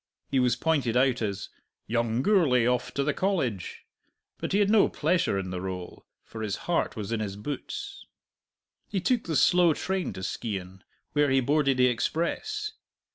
He 0.31 0.39
was 0.39 0.55
pointed 0.55 0.97
out 0.97 1.21
as 1.21 1.49
"Young 1.85 2.23
Gourlay 2.23 2.65
off 2.65 2.91
to 2.95 3.03
the 3.03 3.13
College." 3.13 3.85
But 4.39 4.51
he 4.51 4.57
had 4.57 4.71
no 4.71 4.89
pleasure 4.89 5.37
in 5.37 5.51
the 5.51 5.59
rôle, 5.59 6.05
for 6.23 6.41
his 6.41 6.55
heart 6.65 6.95
was 6.95 7.11
in 7.11 7.19
his 7.19 7.35
boots. 7.35 8.07
He 8.89 8.99
took 8.99 9.25
the 9.25 9.35
slow 9.35 9.75
train 9.75 10.11
to 10.13 10.23
Skeighan, 10.23 10.81
where 11.13 11.29
he 11.29 11.39
boarded 11.39 11.77
the 11.77 11.85
express. 11.85 12.71